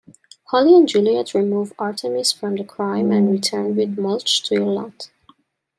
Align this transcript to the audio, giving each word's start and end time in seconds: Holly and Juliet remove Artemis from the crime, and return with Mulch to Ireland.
Holly 0.45 0.73
and 0.73 0.89
Juliet 0.89 1.35
remove 1.35 1.73
Artemis 1.77 2.31
from 2.31 2.55
the 2.55 2.63
crime, 2.63 3.11
and 3.11 3.29
return 3.29 3.75
with 3.75 3.99
Mulch 3.99 4.41
to 4.49 4.55
Ireland. 4.55 5.11